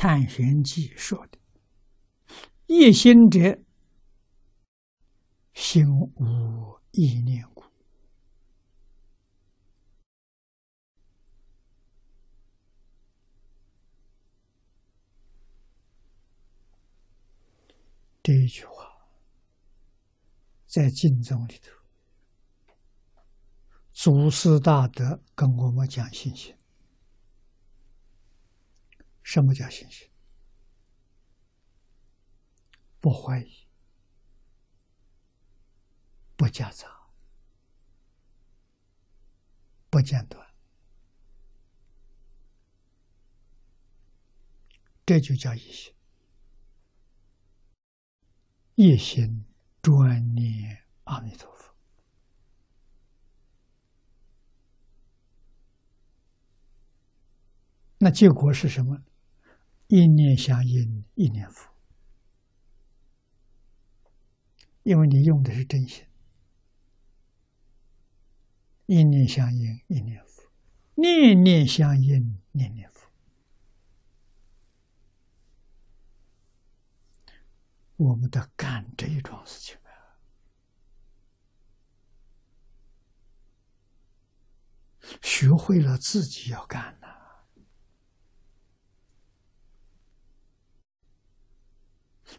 [0.00, 1.36] 探玄记》说的
[2.70, 3.58] ：“一心者，
[5.52, 7.64] 心无意念故。”
[18.22, 19.08] 这一句话
[20.68, 21.72] 在经中里头，
[23.92, 26.54] 祖师大德跟我们讲信心。
[29.28, 30.08] 什么叫信心？
[32.98, 33.68] 不怀疑，
[36.34, 36.88] 不夹杂，
[39.90, 40.48] 不间断，
[45.04, 45.94] 这就叫一心。
[48.76, 49.44] 一心
[49.82, 51.74] 专念阿弥陀佛。
[57.98, 59.04] 那结果是什么？
[59.88, 61.66] 一念相应，一念佛，
[64.82, 66.04] 因为你用的是真心。
[68.84, 70.42] 一念相应，一念佛；
[70.94, 73.10] 念念相应，念念佛。
[77.96, 80.20] 我们得干这一桩事情啊！
[85.22, 86.98] 学会了自己要干。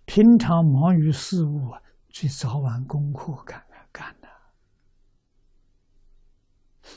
[0.10, 4.28] 平常忙于事务啊，去早晚功课干干的，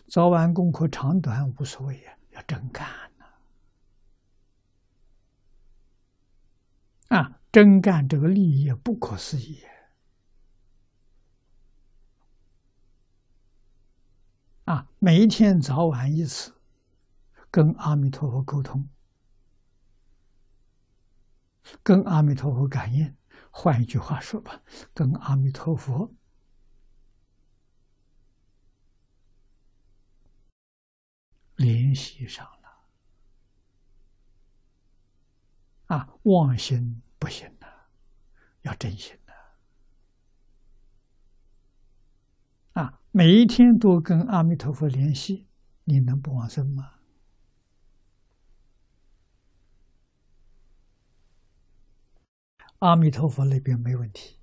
[0.06, 2.88] 早晚功课长短无所谓啊，要真干
[3.18, 3.26] 呐！
[7.18, 9.62] 啊，真干这个利益不可思议
[14.64, 14.88] 啊！
[14.98, 16.54] 每一天早晚一次，
[17.50, 18.88] 跟阿弥陀佛沟通。
[21.82, 23.16] 跟阿弥陀佛感应，
[23.50, 26.12] 换一句话说吧，跟阿弥陀佛
[31.56, 32.62] 联系上了。
[35.86, 37.66] 啊，妄心不行的，
[38.62, 39.32] 要真心的。
[42.80, 45.46] 啊，每一天都跟阿弥陀佛联系，
[45.84, 47.01] 你能不往生吗？
[52.82, 54.40] 阿弥陀佛那边没问题，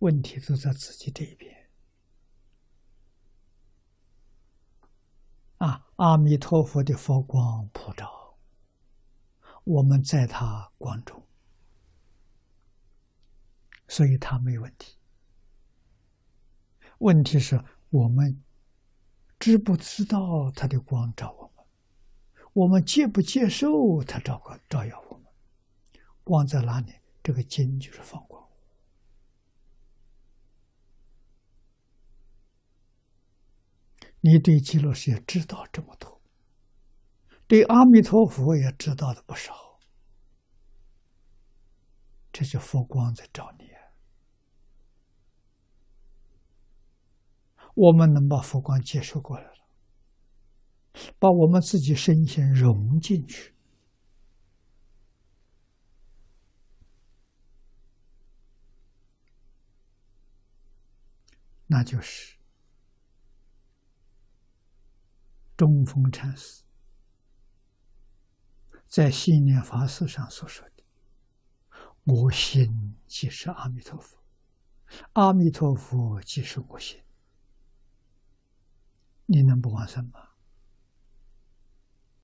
[0.00, 1.70] 问题都在自己这一边。
[5.56, 8.36] 啊，阿弥陀佛的佛光普照，
[9.64, 11.26] 我们在他光中，
[13.88, 14.98] 所以他没问题。
[16.98, 18.44] 问题是我们
[19.38, 21.64] 知不知道他的光照我们？
[22.52, 25.26] 我们接不接受他照光照耀我们？
[26.22, 26.92] 光在哪里？
[27.22, 28.48] 这个金就是放光，
[34.20, 36.20] 你对极乐世界知道这么多，
[37.46, 39.78] 对阿弥陀佛也知道的不少，
[42.32, 43.70] 这就佛光在照你。
[47.74, 49.66] 我们能把佛光接收过来了，
[51.18, 53.54] 把我们自己身心融进去。
[61.72, 62.36] 那就是
[65.56, 66.64] 中峰禅师
[68.88, 70.82] 在信念法师上所说的
[72.02, 74.18] ：“我心即是阿弥陀佛，
[75.12, 77.00] 阿弥陀佛即是我心。”
[79.26, 80.29] 你能不往生吗？